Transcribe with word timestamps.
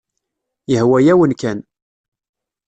Yehwa-yawen 0.71 1.33
kan. 1.41 1.59